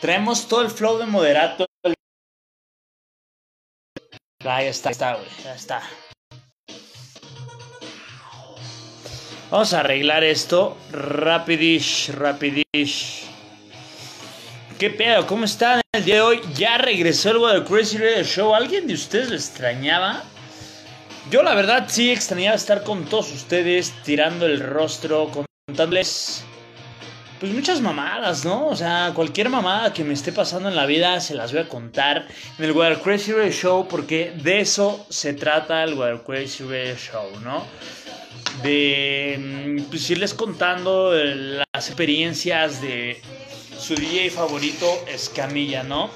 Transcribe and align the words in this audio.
Traemos 0.00 0.46
todo 0.46 0.62
el 0.62 0.70
flow 0.70 0.98
de 0.98 1.06
moderato. 1.06 1.66
Ah, 4.44 4.62
ya 4.62 4.68
está, 4.68 4.90
está, 4.90 5.14
güey, 5.14 5.28
ya 5.42 5.54
está. 5.54 5.82
Vamos 9.50 9.72
a 9.72 9.80
arreglar 9.80 10.22
esto. 10.22 10.76
Rapidish, 10.92 12.10
rapidish. 12.10 13.24
¿Qué 14.78 14.90
pedo? 14.90 15.26
¿Cómo 15.26 15.44
están 15.44 15.80
el 15.92 16.04
día 16.04 16.16
de 16.16 16.20
hoy? 16.20 16.40
Ya 16.54 16.78
regresó 16.78 17.30
el 17.30 17.38
Water 17.38 17.64
Crazy 17.64 17.98
Radio 17.98 18.22
Show. 18.22 18.54
¿Alguien 18.54 18.86
de 18.86 18.94
ustedes 18.94 19.30
lo 19.30 19.34
extrañaba? 19.34 20.22
Yo 21.30 21.42
la 21.42 21.54
verdad 21.54 21.86
sí 21.88 22.12
extrañaba 22.12 22.54
estar 22.54 22.84
con 22.84 23.04
todos 23.06 23.32
ustedes, 23.32 23.92
tirando 24.04 24.46
el 24.46 24.60
rostro, 24.60 25.30
contándoles 25.66 26.44
pues 27.38 27.52
muchas 27.52 27.80
mamadas, 27.80 28.44
¿no? 28.44 28.66
O 28.66 28.76
sea, 28.76 29.12
cualquier 29.14 29.48
mamada 29.48 29.92
que 29.92 30.04
me 30.04 30.14
esté 30.14 30.32
pasando 30.32 30.68
en 30.68 30.76
la 30.76 30.86
vida 30.86 31.20
se 31.20 31.34
las 31.34 31.52
voy 31.52 31.62
a 31.62 31.68
contar 31.68 32.26
en 32.58 32.64
el 32.64 32.72
Water 32.72 32.98
Crazy 32.98 33.32
Show 33.50 33.86
porque 33.88 34.32
de 34.34 34.60
eso 34.60 35.06
se 35.08 35.34
trata 35.34 35.84
el 35.84 35.94
Water 35.94 36.22
Crazy 36.26 36.64
Show, 36.96 37.40
¿no? 37.42 37.64
De 38.62 39.38
mm, 39.38 39.90
pues, 39.90 40.10
irles 40.10 40.34
contando 40.34 41.12
las 41.12 41.86
experiencias 41.88 42.82
de 42.82 43.20
su 43.78 43.94
DJ 43.94 44.30
favorito, 44.30 44.86
Escamilla, 45.06 45.84
¿no? 45.84 46.10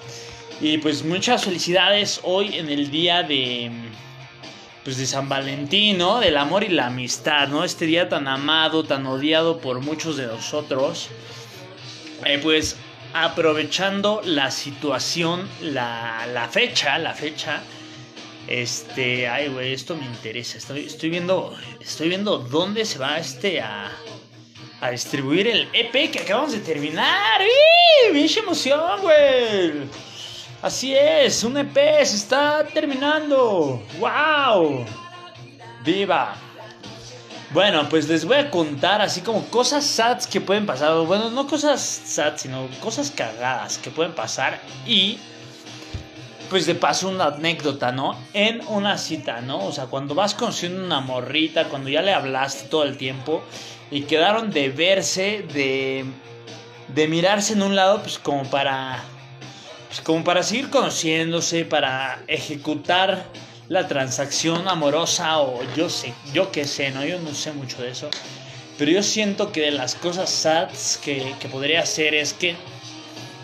Y 0.61 0.79
pues 0.79 1.05
muchas 1.05 1.45
felicidades 1.45 2.21
hoy 2.23 2.57
en 2.57 2.69
el 2.69 2.91
día 2.91 3.23
de 3.23 3.71
pues 4.85 4.97
de 4.97 5.07
San 5.07 5.29
Valentín, 5.29 5.99
¿no? 5.99 6.21
Del 6.21 6.37
amor 6.37 6.65
y 6.65 6.69
la 6.69 6.87
amistad, 6.87 7.49
¿no? 7.49 7.65
Este 7.65 7.87
día 7.87 8.09
tan 8.09 8.27
amado, 8.27 8.85
tan 8.85 9.07
odiado 9.07 9.59
por 9.59 9.81
muchos 9.81 10.17
de 10.17 10.27
nosotros. 10.27 11.09
Eh, 12.25 12.39
pues 12.43 12.77
aprovechando 13.15 14.23
la 14.25 14.51
situación, 14.51 15.49
la, 15.61 16.27
la, 16.33 16.49
fecha, 16.49 16.99
la 16.99 17.15
fecha. 17.15 17.63
Este, 18.49 19.29
ay, 19.29 19.49
güey, 19.49 19.73
esto 19.73 19.97
me 19.97 20.05
interesa. 20.05 20.59
Estoy, 20.59 21.11
viendo, 21.11 21.57
estoy 21.81 22.09
viendo 22.09 22.39
dónde 22.39 22.85
se 22.85 22.99
va 22.99 23.19
este 23.19 23.61
a, 23.61 23.91
a 24.81 24.91
distribuir 24.91 25.47
el 25.47 25.69
EP 25.73 26.11
que 26.11 26.21
acabamos 26.21 26.53
de 26.53 26.59
terminar. 26.59 27.41
¡Mucha 28.13 28.41
emoción, 28.41 29.01
güey! 29.01 30.12
Así 30.63 30.95
es, 30.95 31.43
un 31.43 31.57
EP 31.57 31.75
se 32.05 32.15
está 32.15 32.65
terminando. 32.73 33.83
¡Wow! 33.99 34.87
¡Viva! 35.85 36.37
Bueno, 37.53 37.89
pues 37.89 38.09
les 38.09 38.25
voy 38.25 38.37
a 38.37 38.49
contar 38.49 39.03
así 39.03 39.23
como 39.23 39.45
cosas 39.47 39.85
sad 39.85 40.23
que 40.23 40.41
pueden 40.41 40.65
pasar. 40.65 41.05
Bueno, 41.05 41.31
no 41.31 41.49
cosas 41.49 41.81
sad, 41.81 42.35
sino 42.37 42.69
cosas 42.79 43.11
cagadas 43.11 43.77
que 43.79 43.91
pueden 43.91 44.15
pasar. 44.15 44.61
Y 44.87 45.19
pues 46.49 46.65
de 46.67 46.77
paso 46.77 47.09
una 47.09 47.25
anécdota, 47.25 47.91
¿no? 47.91 48.17
En 48.33 48.61
una 48.69 48.99
cita, 48.99 49.41
¿no? 49.41 49.67
O 49.67 49.73
sea, 49.73 49.87
cuando 49.87 50.15
vas 50.15 50.33
conociendo 50.33 50.85
una 50.85 51.01
morrita, 51.01 51.65
cuando 51.71 51.91
ya 51.91 52.03
le 52.03 52.15
hablaste 52.15 52.69
todo 52.69 52.85
el 52.85 52.97
tiempo 52.97 53.43
y 53.91 54.03
quedaron 54.03 54.53
de 54.53 54.69
verse, 54.69 55.45
de, 55.53 56.05
de 56.87 57.09
mirarse 57.09 57.55
en 57.55 57.63
un 57.63 57.75
lado, 57.75 58.01
pues 58.01 58.21
como 58.21 58.45
para 58.45 59.03
pues, 59.93 60.01
como 60.01 60.25
para 60.25 60.43
seguir 60.43 60.71
conociéndose, 60.71 61.67
para 61.67 62.23
ejecutar 62.27 63.27
la 63.69 63.89
transacción 63.89 64.67
amorosa 64.67 65.39
o 65.41 65.61
yo 65.77 65.91
sé, 65.91 66.15
yo 66.33 66.51
qué 66.51 66.65
sé, 66.65 66.91
¿no? 66.93 67.05
Yo 67.05 67.21
no 67.21 67.35
sé 67.35 67.53
mucho 67.53 67.83
de 67.83 67.91
eso. 67.91 68.09
Pero 68.79 68.91
yo 68.91 69.03
siento 69.03 69.53
que 69.53 69.61
de 69.61 69.71
las 69.71 69.95
cosas 69.95 70.31
sad 70.31 70.71
que, 71.05 71.35
que 71.39 71.47
podría 71.51 71.83
hacer 71.83 72.15
es 72.15 72.33
que 72.33 72.57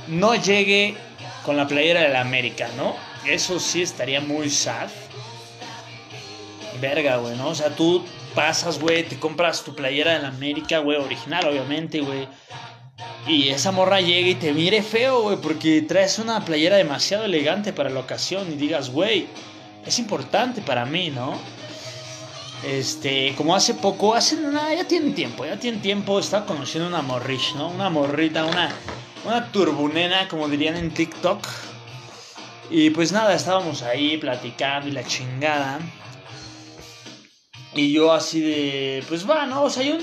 no 0.07 0.35
llegue 0.37 0.97
con 1.45 1.59
la 1.59 1.69
playera 1.69 2.01
de 2.01 2.09
la 2.09 2.23
América, 2.23 2.71
¿no? 2.79 2.97
Eso 3.27 3.61
sí 3.61 3.83
estaría 3.83 4.23
muy 4.23 4.49
sad. 4.49 4.89
Verga, 6.81 7.19
güey, 7.19 7.37
¿no? 7.37 7.49
O 7.49 7.55
sea, 7.55 7.77
tú 7.77 8.03
pasas, 8.35 8.79
güey, 8.81 9.03
te 9.03 9.21
compras 9.21 9.65
tu 9.65 9.75
playera 9.75 10.15
de 10.15 10.21
la 10.21 10.29
América, 10.29 10.79
güey, 10.79 10.97
original, 10.97 11.47
obviamente, 11.47 12.01
güey 12.01 12.27
y 13.27 13.49
esa 13.49 13.73
morra 13.73 14.01
llega 14.01 14.29
y 14.29 14.35
te 14.35 14.53
mire 14.53 14.83
feo, 14.83 15.23
güey, 15.23 15.37
porque 15.37 15.83
traes 15.83 16.19
una 16.19 16.45
playera 16.45 16.77
demasiado 16.77 17.25
elegante 17.25 17.73
para 17.73 17.91
la 17.91 18.01
ocasión 18.01 18.51
y 18.51 18.57
digas, 18.57 18.91
güey, 18.91 19.27
es 19.85 19.99
importante 19.99 20.61
para 20.63 20.87
mí, 20.87 21.11
¿no? 21.11 21.39
Este, 22.65 23.35
como 23.37 23.55
hace 23.55 23.75
poco, 23.75 24.15
hace 24.15 24.37
nada, 24.37 24.75
ya 24.75 24.87
tiene 24.87 25.13
tiempo, 25.13 25.45
ya 25.45 25.59
tiene 25.59 25.79
tiempo, 25.79 26.19
estaba 26.19 26.45
conociendo 26.45 26.89
una 26.89 27.03
morrish, 27.03 27.55
¿no? 27.55 27.69
Una 27.69 27.89
morrita, 27.89 28.45
una, 28.45 28.71
una 29.25 29.53
turbunena, 29.53 30.27
como 30.29 30.49
dirían 30.49 30.77
en 30.77 30.91
TikTok. 30.91 31.47
Y 32.71 32.91
pues 32.91 33.13
nada, 33.13 33.35
estábamos 33.35 33.83
ahí 33.83 34.17
platicando 34.19 34.89
y 34.89 34.93
la 34.93 35.05
chingada. 35.05 35.79
Y 37.75 37.93
yo 37.93 38.13
así 38.13 38.41
de, 38.41 39.05
pues 39.09 39.29
va, 39.29 39.47
¿no? 39.47 39.63
O 39.63 39.71
sea, 39.71 39.85
yo 39.85 39.97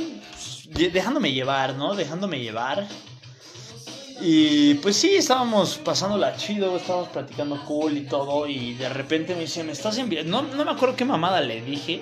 dejándome 0.67 1.31
llevar, 1.31 1.75
¿no? 1.75 1.95
Dejándome 1.95 2.39
llevar. 2.39 2.87
Y 4.21 4.75
pues 4.75 4.95
sí, 4.95 5.15
estábamos 5.15 5.77
pasándola 5.77 6.37
chido, 6.37 6.77
estábamos 6.77 7.09
platicando 7.09 7.61
cool 7.65 7.97
y 7.97 8.05
todo. 8.05 8.47
Y 8.47 8.73
de 8.75 8.89
repente 8.89 9.35
me 9.35 9.41
dice, 9.41 9.63
¿me 9.63 9.73
estás 9.73 9.97
invitando? 9.97 10.41
No, 10.41 10.55
no 10.55 10.65
me 10.65 10.71
acuerdo 10.71 10.95
qué 10.95 11.05
mamada 11.05 11.41
le 11.41 11.61
dije. 11.61 12.01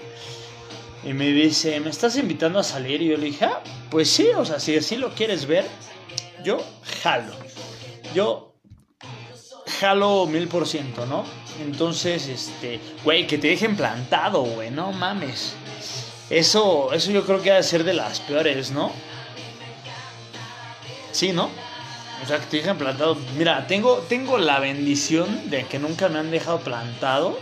Y 1.04 1.14
me 1.14 1.28
dice, 1.28 1.80
¿me 1.80 1.90
estás 1.90 2.16
invitando 2.18 2.60
a 2.60 2.64
salir? 2.64 3.02
Y 3.02 3.10
yo 3.10 3.18
le 3.18 3.26
dije, 3.26 3.46
ah, 3.46 3.62
pues 3.90 4.10
sí, 4.10 4.28
o 4.38 4.46
sea, 4.46 4.60
si 4.60 4.78
así 4.78 4.96
lo 4.96 5.14
quieres 5.14 5.46
ver, 5.48 5.66
yo 6.44 6.60
jalo. 7.02 7.34
Yo 8.14 8.54
jalo 9.80 10.26
mil 10.28 10.48
por 10.48 10.68
ciento, 10.68 11.06
¿no? 11.06 11.26
Entonces, 11.62 12.28
este, 12.28 12.80
güey, 13.04 13.28
que 13.28 13.38
te 13.38 13.50
dejen 13.50 13.76
plantado, 13.76 14.44
güey, 14.44 14.72
no 14.72 14.92
mames. 14.94 15.56
Eso, 16.30 16.94
eso 16.94 17.12
yo 17.12 17.26
creo 17.26 17.42
que 17.42 17.52
ha 17.52 17.56
de 17.56 17.64
ser 17.64 17.84
de 17.84 17.94
las 17.94 18.20
peores, 18.22 18.72
¿no? 18.72 18.92
Sí, 21.12 21.32
¿no? 21.32 21.50
O 22.24 22.26
sea, 22.26 22.40
que 22.40 22.46
te 22.46 22.58
dejan 22.58 22.78
plantado. 22.78 23.16
Mira, 23.38 23.68
tengo, 23.68 23.98
tengo 24.10 24.38
la 24.38 24.60
bendición 24.60 25.50
de 25.50 25.66
que 25.66 25.78
nunca 25.78 26.08
me 26.10 26.20
han 26.20 26.32
dejado 26.32 26.60
plantado. 26.60 27.38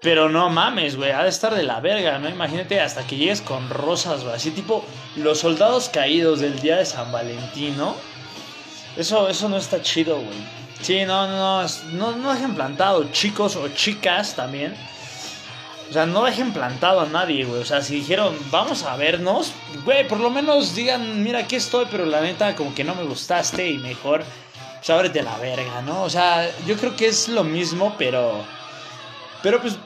Pero 0.00 0.28
no 0.28 0.48
mames, 0.48 0.96
güey, 0.96 1.10
ha 1.10 1.22
de 1.22 1.28
estar 1.28 1.54
de 1.54 1.62
la 1.62 1.80
verga, 1.80 2.18
¿no? 2.18 2.28
Imagínate 2.28 2.80
hasta 2.80 3.06
que 3.06 3.16
llegues 3.16 3.40
con 3.40 3.68
rosas, 3.70 4.22
güey. 4.22 4.34
Así 4.34 4.50
tipo 4.50 4.84
los 5.16 5.38
soldados 5.38 5.88
caídos 5.88 6.40
del 6.40 6.60
día 6.60 6.76
de 6.76 6.86
San 6.86 7.10
Valentín, 7.10 7.76
¿no? 7.76 7.96
Eso, 8.96 9.28
eso 9.28 9.48
no 9.48 9.56
está 9.56 9.80
chido, 9.82 10.16
güey. 10.16 10.58
Sí, 10.80 11.04
no, 11.04 11.26
no, 11.26 11.62
no, 11.62 11.68
no, 11.92 12.16
no 12.16 12.34
dejen 12.34 12.54
plantado, 12.54 13.04
chicos 13.12 13.56
o 13.56 13.68
chicas 13.68 14.34
también. 14.34 14.74
O 15.88 15.92
sea, 15.92 16.04
no 16.04 16.24
dejen 16.24 16.52
plantado 16.52 17.00
a 17.00 17.06
nadie, 17.06 17.44
güey. 17.44 17.62
O 17.62 17.64
sea, 17.64 17.80
si 17.80 17.96
dijeron, 17.96 18.36
vamos 18.50 18.82
a 18.82 18.96
vernos, 18.96 19.52
güey, 19.84 20.06
por 20.06 20.20
lo 20.20 20.28
menos 20.28 20.74
digan, 20.74 21.22
mira, 21.22 21.40
aquí 21.40 21.56
estoy, 21.56 21.86
pero 21.90 22.04
la 22.04 22.20
neta, 22.20 22.54
como 22.54 22.74
que 22.74 22.84
no 22.84 22.94
me 22.94 23.04
gustaste 23.04 23.68
y 23.68 23.78
mejor, 23.78 24.22
pues 24.76 24.90
ábrete 24.90 25.22
la 25.22 25.38
verga, 25.38 25.80
¿no? 25.82 26.02
O 26.02 26.10
sea, 26.10 26.50
yo 26.66 26.76
creo 26.76 26.94
que 26.94 27.06
es 27.06 27.28
lo 27.28 27.42
mismo, 27.42 27.94
pero. 27.98 28.44
Pero 29.42 29.60
pues, 29.60 29.78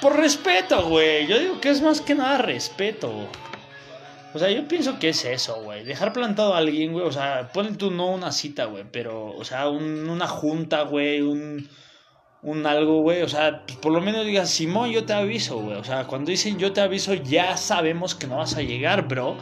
por 0.00 0.16
respeto, 0.16 0.88
güey. 0.88 1.26
Yo 1.26 1.38
digo 1.38 1.60
que 1.60 1.70
es 1.70 1.80
más 1.80 2.00
que 2.00 2.14
nada 2.14 2.38
respeto. 2.38 3.28
O 4.34 4.38
sea, 4.38 4.50
yo 4.50 4.66
pienso 4.66 4.98
que 4.98 5.10
es 5.10 5.24
eso, 5.24 5.62
güey. 5.62 5.84
Dejar 5.84 6.12
plantado 6.12 6.54
a 6.54 6.58
alguien, 6.58 6.92
güey. 6.92 7.06
O 7.06 7.12
sea, 7.12 7.50
ponle 7.52 7.72
tú 7.72 7.92
no 7.92 8.08
una 8.08 8.32
cita, 8.32 8.64
güey. 8.64 8.84
Pero, 8.90 9.30
o 9.30 9.44
sea, 9.44 9.68
una 9.68 10.26
junta, 10.26 10.82
güey. 10.82 11.22
Un 11.22 11.68
un 12.44 12.66
algo, 12.66 13.00
güey. 13.00 13.22
O 13.22 13.28
sea, 13.28 13.64
por 13.80 13.92
lo 13.92 14.00
menos 14.00 14.24
digas, 14.24 14.50
Simón, 14.50 14.90
yo 14.90 15.04
te 15.04 15.14
aviso, 15.14 15.58
güey. 15.58 15.76
O 15.76 15.84
sea, 15.84 16.06
cuando 16.06 16.30
dicen 16.30 16.58
yo 16.58 16.72
te 16.72 16.80
aviso, 16.80 17.14
ya 17.14 17.56
sabemos 17.56 18.14
que 18.14 18.26
no 18.26 18.36
vas 18.36 18.56
a 18.56 18.62
llegar, 18.62 19.08
bro. 19.08 19.36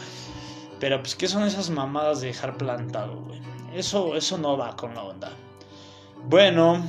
Pero 0.80 1.00
pues, 1.00 1.14
¿qué 1.14 1.28
son 1.28 1.44
esas 1.44 1.70
mamadas 1.70 2.20
de 2.20 2.28
dejar 2.28 2.56
plantado, 2.56 3.20
güey? 3.20 3.41
Eso, 3.74 4.16
eso 4.16 4.38
no 4.38 4.56
va 4.56 4.77
con 4.77 4.94
la 4.94 5.03
onda. 5.03 5.30
Bueno, 6.24 6.88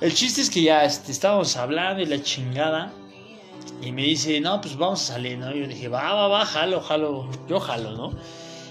el 0.00 0.14
chiste 0.14 0.40
es 0.40 0.50
que 0.50 0.62
ya 0.62 0.84
este, 0.84 1.12
estábamos 1.12 1.56
hablando 1.56 2.02
y 2.02 2.06
la 2.06 2.22
chingada. 2.22 2.92
Y 3.82 3.92
me 3.92 4.02
dice, 4.02 4.40
no, 4.40 4.60
pues 4.60 4.76
vamos 4.76 5.02
a 5.02 5.14
salir, 5.14 5.38
¿no? 5.38 5.54
Y 5.54 5.60
yo 5.60 5.66
dije, 5.66 5.88
va, 5.88 6.14
va, 6.14 6.28
va, 6.28 6.46
jalo, 6.46 6.80
jalo. 6.80 7.28
Yo 7.48 7.60
jalo, 7.60 7.92
¿no? 7.92 8.12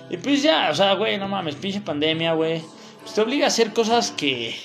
Y 0.09 0.17
pues 0.17 0.43
ya, 0.43 0.69
o 0.71 0.75
sea, 0.75 0.93
güey, 0.93 1.17
no 1.17 1.27
mames, 1.27 1.55
pinche 1.55 1.81
pandemia, 1.81 2.33
güey. 2.33 2.61
Pues 3.01 3.13
te 3.13 3.21
obliga 3.21 3.45
a 3.45 3.47
hacer 3.47 3.73
cosas 3.73 4.11
que 4.11 4.55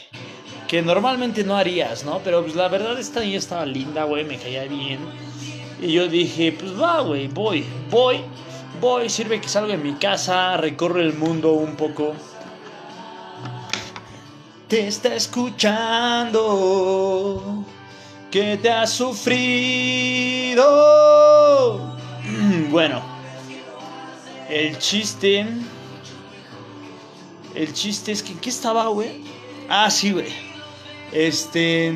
que 0.69 0.83
normalmente 0.83 1.43
no 1.45 1.57
harías, 1.57 2.05
¿no? 2.05 2.21
Pero 2.23 2.43
pues 2.43 2.55
la 2.55 2.69
verdad 2.69 2.99
esta 2.99 3.21
niña 3.21 3.39
estaba 3.39 3.65
linda, 3.65 4.05
güey, 4.05 4.25
me 4.25 4.37
caía 4.37 4.65
bien. 4.65 5.01
Y 5.81 5.93
yo 5.93 6.07
dije, 6.09 6.53
pues 6.53 6.79
va, 6.79 7.01
güey, 7.01 7.29
voy, 7.29 7.65
voy, 7.91 8.21
voy, 8.81 9.09
sirve 9.09 9.41
que 9.41 9.49
salgo 9.49 9.71
de 9.71 9.79
mi 9.79 9.95
casa, 9.95 10.59
recorro 10.59 11.01
el 11.01 11.15
mundo 11.15 11.53
un 11.53 11.75
poco. 11.75 12.15
Te 14.69 14.87
está 14.87 15.15
escuchando, 15.15 16.35
que 18.31 18.59
te 18.59 18.71
ha 18.71 18.87
sufrido. 18.87 20.67
bueno, 22.71 23.01
el 24.51 24.79
chiste 24.79 25.47
El 27.55 27.73
chiste 27.73 28.13
es 28.13 28.23
que, 28.23 28.35
¿qué 28.35 28.51
estaba, 28.51 28.87
güey? 28.89 29.25
Ah, 29.71 29.91
sí, 29.91 30.13
güey. 30.13 30.48
Este, 31.13 31.93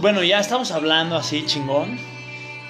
bueno, 0.00 0.22
ya 0.22 0.40
estamos 0.40 0.70
hablando 0.70 1.16
así, 1.16 1.44
chingón. 1.46 1.98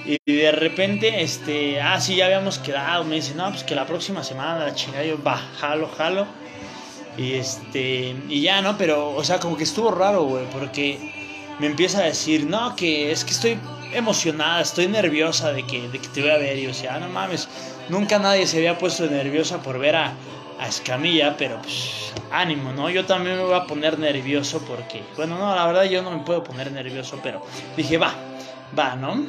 Y 0.05 0.19
de 0.27 0.51
repente, 0.51 1.23
este, 1.23 1.81
ah, 1.81 2.01
sí, 2.01 2.17
ya 2.17 2.27
habíamos 2.27 2.59
quedado. 2.59 3.05
Me 3.05 3.17
dice, 3.17 3.35
no, 3.35 3.49
pues 3.51 3.63
que 3.63 3.75
la 3.75 3.87
próxima 3.87 4.25
semana, 4.25 4.65
la 4.65 4.75
chingada, 4.75 5.05
yo, 5.05 5.23
va, 5.23 5.37
jalo, 5.59 5.89
jalo. 5.97 6.27
Y 7.17 7.35
este, 7.35 8.17
y 8.29 8.41
ya, 8.41 8.63
¿no? 8.63 8.77
Pero, 8.77 9.15
o 9.15 9.23
sea, 9.23 9.39
como 9.39 9.57
que 9.57 9.65
estuvo 9.65 9.91
raro, 9.91 10.25
güey, 10.25 10.45
porque 10.51 10.99
me 11.61 11.67
empieza 11.67 12.01
a 12.01 12.05
decir, 12.05 12.47
no, 12.47 12.75
que 12.75 13.13
es 13.13 13.25
que 13.25 13.33
estoy 13.33 13.59
emocionada, 13.93 14.63
estoy 14.63 14.89
nerviosa 14.89 15.53
de 15.53 15.65
que, 15.65 15.89
de 15.89 15.99
que 15.99 16.09
te 16.09 16.23
voy 16.23 16.31
a 16.31 16.39
ver. 16.39 16.59
Y 16.59 16.63
yo 16.63 16.69
decía, 16.69 16.95
ah, 16.95 16.99
no 16.99 17.09
mames, 17.09 17.49
nunca 17.89 18.19
nadie 18.19 18.47
se 18.47 18.59
había 18.59 18.79
puesto 18.79 19.07
nerviosa 19.07 19.63
por 19.63 19.79
ver 19.79 19.97
a, 19.97 20.13
a 20.59 20.69
Escamilla, 20.69 21.37
pero 21.37 21.61
pues 21.63 22.13
ánimo, 22.31 22.73
¿no? 22.73 22.89
Yo 22.91 23.05
también 23.05 23.37
me 23.37 23.45
voy 23.45 23.55
a 23.55 23.65
poner 23.65 23.99
nervioso 23.99 24.63
porque, 24.67 25.03
bueno, 25.17 25.39
no, 25.39 25.55
la 25.55 25.67
verdad 25.67 25.85
yo 25.85 26.03
no 26.03 26.11
me 26.11 26.25
puedo 26.25 26.43
poner 26.43 26.73
nervioso, 26.73 27.21
pero 27.23 27.45
dije, 27.77 27.99
va, 27.99 28.15
va, 28.79 28.97
¿no? 28.97 29.27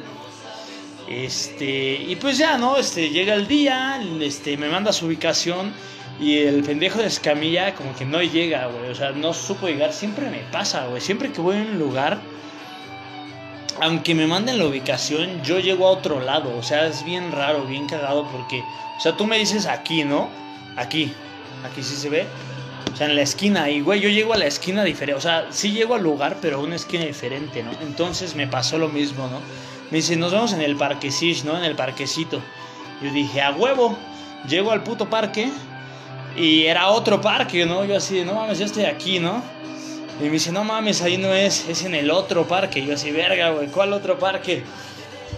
Este, 1.08 1.96
y 2.06 2.16
pues 2.16 2.38
ya, 2.38 2.56
¿no? 2.56 2.78
Este, 2.78 3.10
llega 3.10 3.34
el 3.34 3.46
día, 3.46 4.00
este, 4.20 4.56
me 4.56 4.68
manda 4.68 4.92
su 4.92 5.06
ubicación 5.06 5.72
y 6.18 6.38
el 6.38 6.62
pendejo 6.62 7.00
de 7.00 7.06
Escamilla 7.06 7.74
como 7.74 7.94
que 7.94 8.04
no 8.04 8.22
llega, 8.22 8.66
güey, 8.68 8.90
o 8.90 8.94
sea, 8.94 9.10
no 9.12 9.34
supo 9.34 9.66
llegar, 9.66 9.92
siempre 9.92 10.30
me 10.30 10.38
pasa, 10.50 10.86
güey, 10.86 11.00
siempre 11.00 11.30
que 11.30 11.40
voy 11.40 11.56
a 11.56 11.60
un 11.60 11.78
lugar, 11.78 12.20
aunque 13.80 14.14
me 14.14 14.26
manden 14.26 14.58
la 14.58 14.66
ubicación, 14.66 15.42
yo 15.42 15.58
llego 15.58 15.86
a 15.86 15.90
otro 15.90 16.20
lado, 16.20 16.56
o 16.56 16.62
sea, 16.62 16.86
es 16.86 17.04
bien 17.04 17.32
raro, 17.32 17.64
bien 17.64 17.86
cagado 17.86 18.26
porque, 18.30 18.62
o 18.96 19.00
sea, 19.00 19.16
tú 19.16 19.26
me 19.26 19.38
dices 19.38 19.66
aquí, 19.66 20.04
¿no? 20.04 20.28
Aquí, 20.76 21.12
aquí 21.64 21.82
sí 21.82 21.96
se 21.96 22.08
ve. 22.08 22.26
O 22.92 22.96
sea, 22.96 23.08
en 23.08 23.16
la 23.16 23.22
esquina. 23.22 23.68
Y, 23.70 23.80
güey, 23.80 24.00
yo 24.00 24.08
llego 24.08 24.34
a 24.34 24.36
la 24.36 24.46
esquina 24.46 24.84
diferente. 24.84 25.18
O 25.18 25.20
sea, 25.20 25.48
sí 25.50 25.72
llego 25.72 25.96
al 25.96 26.02
lugar, 26.02 26.36
pero 26.40 26.58
a 26.58 26.60
una 26.60 26.76
esquina 26.76 27.04
diferente, 27.04 27.62
¿no? 27.64 27.72
Entonces 27.82 28.36
me 28.36 28.46
pasó 28.46 28.78
lo 28.78 28.88
mismo, 28.88 29.26
¿no? 29.26 29.40
Me 29.90 29.96
dice, 29.98 30.14
nos 30.16 30.30
vemos 30.30 30.52
en 30.52 30.60
el 30.60 30.76
parquecito, 30.76 31.44
¿no? 31.44 31.58
En 31.58 31.64
el 31.64 31.74
parquecito. 31.74 32.40
Yo 33.02 33.10
dije, 33.10 33.40
a 33.40 33.50
huevo. 33.50 33.96
Llego 34.48 34.70
al 34.70 34.84
puto 34.84 35.10
parque. 35.10 35.50
Y 36.36 36.64
era 36.66 36.88
otro 36.88 37.20
parque, 37.20 37.66
¿no? 37.66 37.84
Yo 37.84 37.96
así, 37.96 38.24
no 38.24 38.34
mames, 38.34 38.58
yo 38.58 38.66
estoy 38.66 38.84
aquí, 38.84 39.18
¿no? 39.18 39.42
Y 40.20 40.24
me 40.24 40.30
dice, 40.30 40.52
no 40.52 40.64
mames, 40.64 41.02
ahí 41.02 41.18
no 41.18 41.32
es, 41.34 41.68
es 41.68 41.84
en 41.84 41.94
el 41.94 42.10
otro 42.10 42.46
parque. 42.46 42.84
yo 42.84 42.94
así, 42.94 43.10
verga, 43.10 43.50
güey, 43.50 43.68
¿cuál 43.68 43.92
otro 43.92 44.18
parque? 44.18 44.64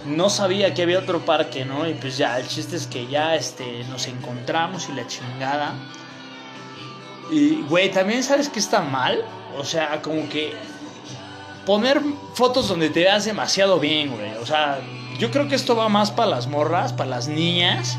No 0.04 0.28
sabía 0.28 0.74
que 0.74 0.82
había 0.82 0.98
otro 0.98 1.24
parque, 1.24 1.64
¿no? 1.64 1.88
Y 1.88 1.94
pues 1.94 2.18
ya, 2.18 2.38
el 2.38 2.46
chiste 2.46 2.76
es 2.76 2.86
que 2.86 3.06
ya 3.06 3.34
este, 3.34 3.84
nos 3.84 4.06
encontramos 4.06 4.88
y 4.88 4.92
la 4.92 5.06
chingada. 5.06 5.74
Y, 7.30 7.62
güey, 7.62 7.90
también 7.90 8.22
sabes 8.22 8.48
que 8.48 8.58
está 8.58 8.80
mal. 8.82 9.24
O 9.56 9.64
sea, 9.64 10.02
como 10.02 10.28
que 10.28 10.52
poner 11.64 12.00
fotos 12.34 12.68
donde 12.68 12.90
te 12.90 13.00
veas 13.00 13.24
demasiado 13.24 13.80
bien, 13.80 14.14
güey. 14.14 14.34
O 14.36 14.46
sea, 14.46 14.78
yo 15.18 15.30
creo 15.30 15.48
que 15.48 15.54
esto 15.54 15.74
va 15.74 15.88
más 15.88 16.10
para 16.10 16.30
las 16.30 16.46
morras, 16.46 16.92
para 16.92 17.10
las 17.10 17.28
niñas. 17.28 17.98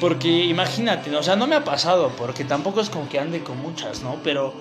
Porque 0.00 0.28
imagínate, 0.28 1.14
o 1.16 1.22
sea, 1.22 1.34
no 1.34 1.46
me 1.46 1.56
ha 1.56 1.64
pasado, 1.64 2.12
porque 2.16 2.44
tampoco 2.44 2.80
es 2.80 2.88
como 2.88 3.08
que 3.08 3.18
ande 3.18 3.42
con 3.42 3.60
muchas, 3.60 4.02
¿no? 4.02 4.16
Pero, 4.22 4.54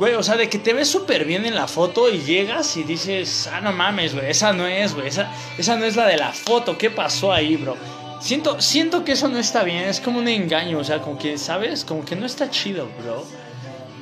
güey, 0.00 0.14
o 0.14 0.22
sea, 0.22 0.38
de 0.38 0.48
que 0.48 0.58
te 0.58 0.72
ves 0.72 0.88
súper 0.88 1.26
bien 1.26 1.44
en 1.44 1.54
la 1.54 1.68
foto 1.68 2.08
y 2.08 2.20
llegas 2.20 2.74
y 2.78 2.84
dices, 2.84 3.50
ah, 3.52 3.60
no 3.60 3.70
mames, 3.70 4.14
güey, 4.14 4.30
esa 4.30 4.54
no 4.54 4.66
es, 4.66 4.94
güey, 4.94 5.08
esa, 5.08 5.30
esa 5.58 5.76
no 5.76 5.84
es 5.84 5.94
la 5.94 6.06
de 6.06 6.16
la 6.16 6.32
foto, 6.32 6.78
¿qué 6.78 6.88
pasó 6.88 7.30
ahí, 7.30 7.56
bro? 7.56 7.76
Siento, 8.18 8.62
siento 8.62 9.04
que 9.04 9.12
eso 9.12 9.28
no 9.28 9.38
está 9.38 9.62
bien, 9.62 9.84
es 9.84 10.00
como 10.00 10.18
un 10.18 10.26
engaño, 10.26 10.78
o 10.78 10.84
sea, 10.84 11.02
como 11.02 11.18
que, 11.18 11.36
¿sabes? 11.36 11.84
Como 11.84 12.02
que 12.02 12.16
no 12.16 12.24
está 12.24 12.48
chido, 12.48 12.88
bro. 13.02 13.26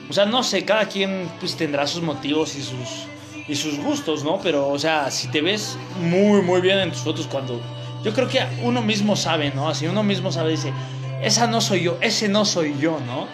O 0.08 0.12
sea, 0.12 0.24
no 0.24 0.44
sé, 0.44 0.64
cada 0.64 0.86
quien 0.86 1.28
pues 1.40 1.56
tendrá 1.56 1.84
sus 1.88 2.02
motivos 2.02 2.54
y 2.54 2.62
sus, 2.62 3.08
y 3.48 3.56
sus 3.56 3.80
gustos, 3.80 4.22
¿no? 4.22 4.38
Pero, 4.40 4.68
o 4.68 4.78
sea, 4.78 5.10
si 5.10 5.26
te 5.32 5.40
ves 5.40 5.76
muy, 6.00 6.42
muy 6.42 6.60
bien 6.60 6.78
en 6.78 6.92
tus 6.92 7.00
fotos 7.00 7.26
cuando... 7.26 7.60
Yo 8.04 8.14
creo 8.14 8.28
que 8.28 8.40
uno 8.62 8.82
mismo 8.82 9.16
sabe, 9.16 9.50
¿no? 9.50 9.68
Así 9.68 9.88
uno 9.88 10.04
mismo 10.04 10.30
sabe, 10.30 10.52
dice, 10.52 10.72
esa 11.20 11.48
no 11.48 11.60
soy 11.60 11.82
yo, 11.82 11.98
ese 12.00 12.28
no 12.28 12.44
soy 12.44 12.76
yo, 12.78 13.00
¿no? 13.04 13.26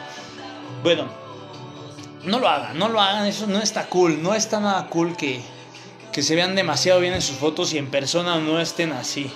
Bueno, 0.82 1.23
no 2.24 2.38
lo 2.38 2.48
hagan, 2.48 2.78
no 2.78 2.88
lo 2.88 3.00
hagan, 3.00 3.26
eso 3.26 3.46
no 3.46 3.60
está 3.60 3.86
cool, 3.86 4.22
no 4.22 4.34
está 4.34 4.60
nada 4.60 4.88
cool 4.88 5.16
que, 5.16 5.40
que 6.12 6.22
se 6.22 6.34
vean 6.34 6.54
demasiado 6.54 7.00
bien 7.00 7.14
en 7.14 7.22
sus 7.22 7.36
fotos 7.36 7.72
y 7.72 7.78
en 7.78 7.90
persona 7.90 8.38
no 8.38 8.60
estén 8.60 8.92
así. 8.92 9.30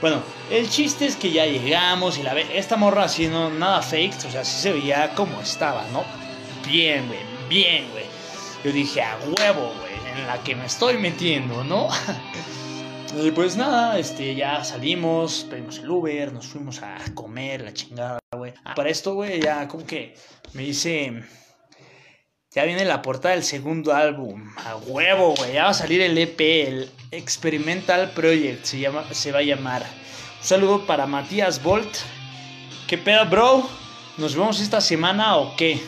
Bueno, 0.00 0.22
el 0.50 0.68
chiste 0.68 1.06
es 1.06 1.16
que 1.16 1.32
ya 1.32 1.46
llegamos 1.46 2.18
y 2.18 2.22
la 2.22 2.34
ve 2.34 2.46
esta 2.54 2.76
morra 2.76 3.04
así, 3.04 3.28
no, 3.28 3.50
nada 3.50 3.82
fake, 3.82 4.26
o 4.26 4.30
sea, 4.30 4.44
sí 4.44 4.60
se 4.60 4.72
veía 4.72 5.14
como 5.14 5.40
estaba, 5.40 5.86
¿no? 5.92 6.04
Bien, 6.66 7.06
güey, 7.06 7.20
bien, 7.48 7.90
güey. 7.92 8.04
Yo 8.64 8.72
dije, 8.72 9.02
a 9.02 9.18
huevo, 9.18 9.72
güey, 9.80 10.18
en 10.18 10.26
la 10.26 10.42
que 10.42 10.54
me 10.54 10.66
estoy 10.66 10.96
metiendo, 10.98 11.64
¿no? 11.64 11.88
y 13.22 13.30
pues 13.30 13.56
nada, 13.56 13.98
este, 13.98 14.34
ya 14.34 14.64
salimos, 14.64 15.46
pedimos 15.50 15.78
el 15.78 15.90
Uber, 15.90 16.32
nos 16.32 16.46
fuimos 16.46 16.82
a 16.82 16.96
comer, 17.14 17.62
la 17.62 17.72
chingada, 17.74 18.18
güey. 18.32 18.54
Ah, 18.64 18.74
para 18.74 18.88
esto, 18.88 19.14
güey, 19.14 19.40
ya 19.40 19.68
como 19.68 19.86
que 19.86 20.16
me 20.54 20.62
dice... 20.62 21.22
Ya 22.54 22.62
viene 22.64 22.84
la 22.84 23.02
portada 23.02 23.34
del 23.34 23.42
segundo 23.42 23.92
álbum. 23.92 24.48
A 24.64 24.76
huevo, 24.76 25.34
güey. 25.36 25.54
Ya 25.54 25.64
va 25.64 25.70
a 25.70 25.74
salir 25.74 26.00
el 26.00 26.16
EP, 26.16 26.40
el 26.40 26.90
Experimental 27.10 28.12
Project. 28.12 28.64
Se, 28.64 28.78
llama, 28.78 29.04
se 29.12 29.32
va 29.32 29.40
a 29.40 29.42
llamar. 29.42 29.82
Un 29.82 30.46
saludo 30.46 30.86
para 30.86 31.04
Matías 31.06 31.60
Bolt. 31.60 31.96
¿Qué 32.86 32.96
pedo, 32.96 33.26
bro? 33.26 33.68
¿Nos 34.18 34.36
vemos 34.36 34.60
esta 34.60 34.80
semana 34.80 35.36
o 35.36 35.56
qué? 35.56 35.82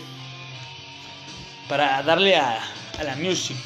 Para 1.68 2.02
darle 2.02 2.34
a, 2.34 2.60
a 2.98 3.04
la 3.04 3.14
music. 3.14 3.56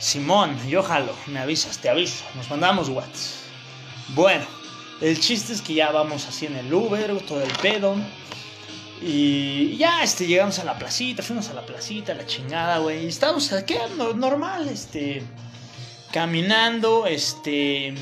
Simón, 0.00 0.58
yo 0.68 0.82
jalo. 0.82 1.14
Me 1.28 1.38
avisas, 1.38 1.78
te 1.78 1.88
aviso. 1.88 2.24
Nos 2.34 2.50
mandamos 2.50 2.88
whats. 2.88 3.44
Bueno, 4.08 4.46
el 5.00 5.20
chiste 5.20 5.52
es 5.52 5.62
que 5.62 5.74
ya 5.74 5.92
vamos 5.92 6.26
así 6.26 6.46
en 6.46 6.56
el 6.56 6.74
Uber, 6.74 7.16
todo 7.22 7.40
el 7.40 7.52
pedo. 7.62 7.94
Y 9.00 9.76
ya, 9.76 10.02
este, 10.02 10.26
llegamos 10.26 10.58
a 10.58 10.64
la 10.64 10.78
placita, 10.78 11.22
fuimos 11.22 11.48
a 11.50 11.54
la 11.54 11.66
placita, 11.66 12.14
la 12.14 12.26
chingada, 12.26 12.78
güey. 12.78 13.04
Y 13.04 13.08
estábamos 13.08 13.52
aquí, 13.52 13.74
normal, 14.16 14.68
este, 14.68 15.22
caminando, 16.12 17.06
este, 17.06 17.94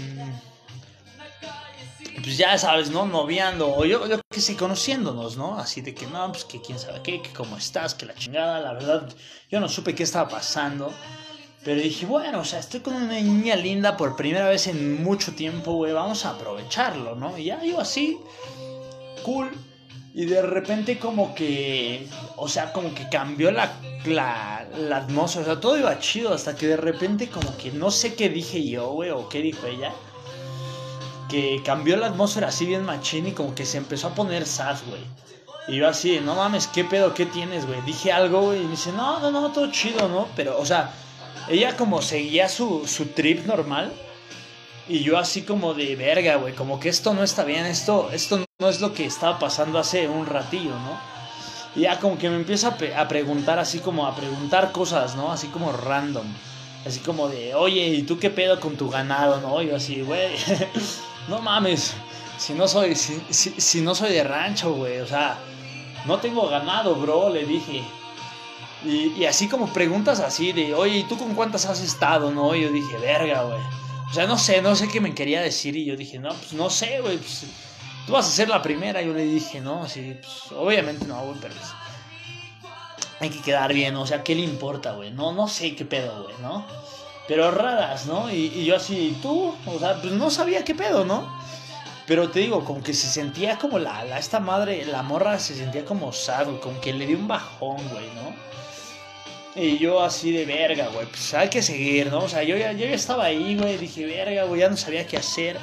pues 2.23 2.37
ya 2.37 2.57
sabes, 2.59 2.91
¿no? 2.91 3.07
Noviando, 3.07 3.75
o 3.75 3.85
yo, 3.85 4.07
yo 4.07 4.21
que 4.31 4.41
sé, 4.41 4.57
conociéndonos, 4.57 5.37
¿no? 5.37 5.59
Así 5.59 5.81
de 5.81 5.95
que, 5.95 6.07
no, 6.07 6.31
pues 6.31 6.45
que 6.45 6.61
quién 6.61 6.79
sabe 6.79 7.01
qué, 7.03 7.23
que 7.23 7.33
cómo 7.33 7.57
estás, 7.57 7.95
que 7.95 8.07
la 8.07 8.15
chingada, 8.15 8.61
la 8.61 8.75
verdad, 8.75 9.09
yo 9.51 9.61
no 9.61 9.69
supe 9.69 9.95
qué 9.95 10.03
estaba 10.03 10.29
pasando. 10.29 10.93
Pero 11.65 11.81
dije, 11.81 12.07
bueno, 12.07 12.41
o 12.41 12.45
sea, 12.45 12.59
estoy 12.59 12.81
con 12.81 12.95
una 12.95 13.15
niña 13.15 13.55
linda 13.57 13.97
por 13.97 14.17
primera 14.17 14.49
vez 14.49 14.67
en 14.67 15.03
mucho 15.03 15.33
tiempo, 15.33 15.75
güey, 15.75 15.93
vamos 15.93 16.27
a 16.27 16.31
aprovecharlo, 16.31 17.15
¿no? 17.15 17.39
Y 17.39 17.45
ya 17.45 17.63
yo 17.63 17.81
así, 17.81 18.19
cool 19.23 19.51
y 20.15 20.27
de 20.27 20.43
repente 20.43 20.99
como 20.99 21.35
que, 21.35 22.07
o 22.37 22.49
sea, 22.49 22.73
como 22.73 22.95
que 22.95 23.09
cambió 23.09 23.51
la, 23.51 23.73
la, 24.05 24.67
atmósfera, 24.97 25.43
o 25.43 25.47
sea, 25.47 25.61
todo 25.61 25.79
iba 25.79 25.99
chido 25.99 26.35
hasta 26.35 26.55
que 26.55 26.67
de 26.67 26.77
repente 26.77 27.29
como 27.29 27.57
que 27.57 27.73
no 27.73 27.91
sé 27.91 28.15
qué 28.15 28.29
dije 28.29 28.63
yo, 28.69 28.91
güey, 28.91 29.11
o 29.11 29.29
qué 29.29 29.41
dijo 29.41 29.67
ella, 29.67 29.93
que 31.31 31.63
cambió 31.65 31.97
la 31.97 32.09
atmósfera 32.09 32.49
así 32.49 32.67
bien 32.67 32.85
machín 32.85 33.27
y 33.27 33.33
como 33.33 33.55
que 33.55 33.65
se 33.65 33.79
empezó 33.79 34.09
a 34.09 34.15
poner 34.15 34.45
sad, 34.45 34.77
güey. 34.89 35.03
Y 35.69 35.77
yo 35.77 35.89
así, 35.89 36.21
no 36.21 36.35
mames, 36.35 36.67
¿qué 36.67 36.85
pedo? 36.85 37.15
¿Qué 37.15 37.25
tienes, 37.25 37.67
güey? 37.67 37.81
Dije 37.83 38.13
algo, 38.13 38.43
güey, 38.43 38.61
y 38.61 38.65
me 38.65 38.73
dice, 38.73 38.93
no, 38.93 39.21
no, 39.21 39.31
no, 39.31 39.51
todo 39.53 39.71
chido, 39.71 40.09
¿no? 40.09 40.27
Pero, 40.37 40.59
o 40.59 40.67
sea, 40.67 40.93
ella 41.49 41.77
como 41.77 42.03
seguía 42.03 42.49
su, 42.49 42.87
su 42.87 43.07
trip 43.07 43.47
normal. 43.47 43.93
Y 44.89 45.01
yo 45.01 45.17
así 45.17 45.43
como 45.43 45.75
de 45.75 45.95
verga, 45.95 46.37
güey, 46.37 46.55
como 46.55 46.81
que 46.81 46.89
esto 46.89 47.15
no 47.15 47.23
está 47.23 47.45
bien, 47.45 47.67
esto, 47.67 48.11
esto 48.13 48.45
no 48.59 48.69
es 48.69 48.81
lo 48.81 48.93
que 48.93 49.05
estaba 49.05 49.39
pasando 49.39 49.79
hace 49.79 50.09
un 50.09 50.27
ratillo, 50.27 50.71
¿no? 50.71 51.13
Y 51.77 51.83
ya 51.83 52.01
como 52.01 52.19
que 52.19 52.29
me 52.29 52.37
empieza 52.37 52.77
a, 52.97 53.09
preguntar 53.09 53.59
así 53.59 53.79
como 53.79 54.07
a 54.07 54.15
preguntar 54.15 54.73
cosas, 54.73 55.15
¿no? 55.15 55.31
Así 55.31 55.47
como 55.49 55.73
random. 55.73 56.27
Así 56.85 56.99
como 56.99 57.29
de, 57.29 57.55
oye, 57.55 57.87
¿y 57.87 58.03
tú 58.03 58.19
qué 58.19 58.29
pedo 58.29 58.59
con 58.59 58.77
tu 58.77 58.91
ganado, 58.91 59.41
no? 59.41 59.63
Yo 59.63 59.77
así, 59.77 60.03
güey, 60.03 60.35
no 61.29 61.41
mames, 61.41 61.95
si 62.39 62.53
no 62.55 62.67
soy, 62.67 62.97
si, 62.97 63.21
si 63.31 63.81
no 63.81 63.95
soy 63.95 64.13
de 64.13 64.25
rancho, 64.25 64.75
güey, 64.75 64.99
o 64.99 65.07
sea, 65.07 65.39
no 66.07 66.19
tengo 66.19 66.49
ganado, 66.49 66.97
bro, 66.97 67.31
le 67.31 67.47
dije. 67.47 67.85
Y, 68.85 69.13
y, 69.17 69.27
así 69.27 69.49
como 69.49 69.73
preguntas 69.73 70.19
así 70.19 70.51
de, 70.51 70.75
oye, 70.75 70.99
¿y 70.99 71.05
tú 71.05 71.17
con 71.17 71.37
cuántas 71.37 71.67
has 71.67 71.81
estado, 71.81 72.33
no? 72.33 72.53
Yo 72.57 72.73
dije, 72.73 72.99
verga, 72.99 73.45
güey. 73.45 73.61
O 74.13 74.15
sea, 74.15 74.27
no 74.27 74.37
sé, 74.37 74.61
no 74.61 74.77
sé 74.77 74.89
qué 74.89 75.01
me 75.01 75.15
quería 75.15 75.41
decir. 75.41 75.75
Y 75.75 75.87
yo 75.87 75.97
dije, 75.97 76.19
no, 76.19 76.35
pues 76.35 76.53
no 76.53 76.69
sé, 76.69 77.01
güey. 77.01 77.17
Pues, 77.17 77.47
tú 78.07 78.13
vas 78.13 78.29
a 78.29 78.31
ser 78.31 78.51
la 78.51 78.61
primera. 78.61 79.01
Yo 79.01 79.15
le 79.15 79.25
dije, 79.25 79.63
no, 79.63 79.89
sí, 79.89 80.19
pues 80.21 80.53
obviamente 80.53 81.07
no, 81.07 81.19
güey, 81.23 81.39
pero 81.41 81.55
pues, 81.55 81.71
hay 83.21 83.31
que 83.31 83.41
quedar 83.41 83.73
bien. 83.73 83.97
O 83.97 84.07
sea, 84.07 84.23
¿qué 84.23 84.35
le 84.35 84.43
importa, 84.43 84.93
güey? 84.93 85.13
No, 85.13 85.33
no 85.33 85.49
sé 85.49 85.75
qué 85.75 85.87
pedo, 85.87 86.25
güey, 86.25 86.35
¿no? 86.43 86.67
Pero 87.27 87.51
raras, 87.53 88.05
¿no? 88.05 88.31
Y, 88.31 88.67
yo 88.67 88.77
así, 88.77 89.17
¿tú? 89.23 89.55
O 89.65 89.79
sea, 89.79 89.99
pues 90.03 90.13
no 90.13 90.31
sabía 90.31 90.63
qué 90.63 90.75
pedo, 90.75 91.07
¿no? 91.07 91.35
Pero 92.07 92.29
te 92.29 92.41
digo, 92.41 92.67
como 92.67 92.83
que 92.83 92.93
se 92.93 93.07
sentía 93.07 93.57
como 93.57 93.79
la, 93.79 94.05
la 94.05 94.19
esta 94.19 94.41
madre, 94.41 94.85
la 94.85 95.03
morra 95.03 95.39
se 95.39 95.55
sentía 95.55 95.87
como 95.87 96.13
sad, 96.13 96.49
como 96.61 96.79
que 96.83 96.93
le 96.93 97.07
dio 97.07 97.17
un 97.17 97.29
bajón, 97.29 97.79
güey, 97.89 98.09
¿no? 98.15 98.35
Y 99.55 99.79
yo 99.79 100.03
así 100.03 100.33
de 100.33 100.47
verga, 100.47 100.89
güey, 100.89 101.07
pues 101.07 101.35
hay 101.35 101.51
que 101.51 101.61
seguir, 101.61 102.11
¿no? 102.11 102.21
O 102.21 102.29
sea, 102.29 102.43
yo 102.43 102.57
ya, 102.57 102.73
yo 102.73 102.87
ya 102.87 102.95
estaba 102.95 103.25
ahí, 103.25 103.57
güey, 103.57 103.77
dije, 103.77 104.07
verga, 104.07 104.45
güey, 104.45 104.61
ya 104.61 104.71
no 104.71 104.77
sabía 104.79 105.07
qué 105.07 105.19
hacer. 105.19 105.59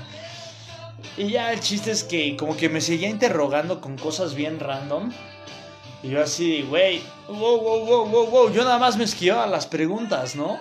Y 1.18 1.30
ya 1.30 1.52
el 1.52 1.60
chiste 1.60 1.90
es 1.90 2.04
que 2.04 2.38
como 2.38 2.56
que 2.56 2.70
me 2.70 2.82
seguía 2.82 3.10
interrogando 3.10 3.82
con 3.82 3.98
cosas 3.98 4.36
bien 4.36 4.60
random. 4.60 5.12
Y 6.04 6.10
yo 6.10 6.22
así, 6.22 6.62
güey, 6.62 7.02
wow, 7.28 7.60
wow, 7.60 7.86
wow, 7.86 8.06
wow, 8.06 8.28
wow, 8.28 8.54
yo 8.54 8.64
nada 8.64 8.78
más 8.78 8.96
me 8.96 9.06
esquivaba 9.06 9.48
las 9.48 9.66
preguntas, 9.66 10.36
¿no? 10.36 10.60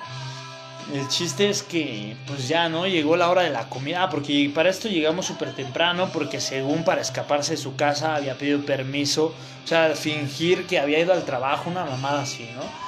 El 0.93 1.07
chiste 1.09 1.51
es 1.51 1.63
que, 1.63 2.17
pues 2.27 2.49
ya, 2.49 2.71
¿no? 2.71 2.87
Llegó 2.87 3.15
la 3.15 3.29
hora 3.29 3.43
de 3.43 3.51
la 3.51 3.69
comida, 3.69 4.09
porque 4.09 4.51
para 4.55 4.71
esto 4.71 4.89
llegamos 4.89 5.27
súper 5.27 5.55
temprano, 5.55 6.09
porque 6.15 6.41
según 6.41 6.83
para 6.83 7.03
escaparse 7.03 7.53
de 7.53 7.57
su 7.59 7.77
casa 7.77 8.17
había 8.17 8.39
pedido 8.39 8.65
permiso, 8.65 9.35
o 9.65 9.67
sea, 9.67 9.95
fingir 9.95 10.67
que 10.67 10.79
había 10.79 10.99
ido 10.99 11.13
al 11.13 11.27
trabajo, 11.27 11.69
una 11.69 11.85
mamada 11.85 12.23
así, 12.23 12.49
¿no? 12.55 12.88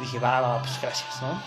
Dije, 0.00 0.18
va, 0.18 0.40
va, 0.40 0.58
pues 0.60 0.80
gracias, 0.80 1.20
¿no? 1.20 1.40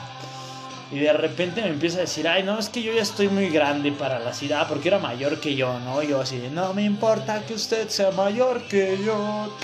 Y 0.91 0.99
de 0.99 1.13
repente 1.13 1.61
me 1.61 1.69
empieza 1.69 1.99
a 1.99 2.01
decir, 2.01 2.27
ay, 2.27 2.43
no, 2.43 2.59
es 2.59 2.67
que 2.67 2.83
yo 2.83 2.91
ya 2.91 3.01
estoy 3.01 3.29
muy 3.29 3.49
grande 3.49 3.93
para 3.93 4.19
la 4.19 4.33
ciudad, 4.33 4.67
porque 4.67 4.89
era 4.89 4.99
mayor 4.99 5.39
que 5.39 5.55
yo, 5.55 5.79
¿no? 5.79 6.03
Yo 6.03 6.19
así, 6.19 6.49
no 6.51 6.73
me 6.73 6.83
importa 6.83 7.45
que 7.45 7.53
usted 7.53 7.87
sea 7.87 8.11
mayor 8.11 8.61
que 8.67 8.97
yo. 9.03 9.55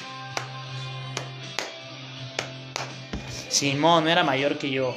Simón 3.50 4.08
era 4.08 4.24
mayor 4.24 4.58
que 4.58 4.70
yo. 4.70 4.96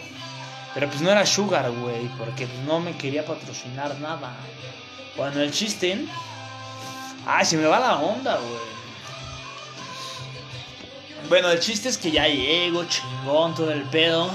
Pero 0.72 0.88
pues 0.88 1.00
no 1.00 1.10
era 1.10 1.26
Sugar, 1.26 1.68
güey, 1.72 2.06
porque 2.16 2.46
no 2.64 2.78
me 2.78 2.96
quería 2.96 3.24
patrocinar 3.24 3.98
nada. 3.98 4.32
Bueno, 5.16 5.40
el 5.40 5.50
chiste... 5.50 6.04
Ay, 7.26 7.44
se 7.44 7.56
me 7.56 7.66
va 7.66 7.80
la 7.80 7.96
onda, 7.96 8.36
güey. 8.36 8.79
Bueno, 11.30 11.48
el 11.48 11.60
chiste 11.60 11.88
es 11.88 11.96
que 11.96 12.10
ya 12.10 12.26
llego, 12.26 12.84
chingón, 12.86 13.54
todo 13.54 13.70
el 13.70 13.84
pedo. 13.84 14.28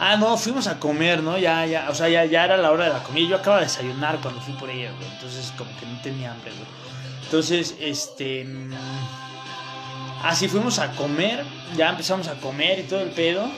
Ah, 0.00 0.16
no, 0.16 0.36
fuimos 0.36 0.66
a 0.66 0.80
comer, 0.80 1.22
¿no? 1.22 1.38
Ya, 1.38 1.64
ya, 1.64 1.88
o 1.90 1.94
sea, 1.94 2.08
ya, 2.08 2.24
ya 2.24 2.44
era 2.44 2.56
la 2.56 2.72
hora 2.72 2.86
de 2.86 2.90
la 2.90 3.04
comida. 3.04 3.28
Yo 3.28 3.36
acababa 3.36 3.60
de 3.60 3.68
desayunar 3.68 4.18
cuando 4.20 4.40
fui 4.40 4.52
por 4.54 4.68
ella, 4.68 4.90
güey. 4.98 5.08
Entonces, 5.12 5.52
como 5.56 5.70
que 5.78 5.86
no 5.86 5.96
tenía 6.02 6.32
hambre, 6.32 6.50
güey. 6.50 6.66
Entonces, 7.22 7.76
este... 7.78 8.44
Así 10.24 10.48
mm, 10.48 10.50
fuimos 10.50 10.80
a 10.80 10.90
comer, 10.96 11.44
ya 11.76 11.90
empezamos 11.90 12.26
a 12.26 12.34
comer 12.40 12.80
y 12.80 12.82
todo 12.82 12.98
el 12.98 13.10
pedo. 13.10 13.48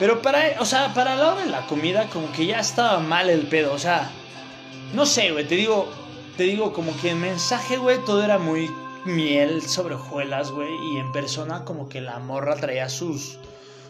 Pero 0.00 0.20
para, 0.20 0.60
o 0.60 0.64
sea, 0.64 0.92
para 0.94 1.14
la 1.14 1.34
hora 1.34 1.44
de 1.44 1.50
la 1.50 1.66
comida 1.66 2.08
como 2.08 2.32
que 2.32 2.46
ya 2.46 2.58
estaba 2.58 2.98
mal 2.98 3.30
el 3.30 3.46
pedo, 3.46 3.72
o 3.72 3.78
sea, 3.78 4.10
no 4.92 5.06
sé, 5.06 5.30
güey, 5.30 5.46
te 5.46 5.54
digo, 5.54 5.88
te 6.36 6.44
digo 6.44 6.72
como 6.72 6.96
que 7.00 7.10
en 7.10 7.20
mensaje, 7.20 7.76
güey, 7.76 7.98
todo 8.04 8.24
era 8.24 8.38
muy 8.38 8.68
miel 9.14 9.62
sobre 9.62 9.94
hojuelas, 9.94 10.50
güey, 10.50 10.72
y 10.92 10.98
en 10.98 11.12
persona 11.12 11.64
como 11.64 11.88
que 11.88 12.00
la 12.00 12.18
morra 12.18 12.56
traía 12.56 12.88
sus 12.88 13.38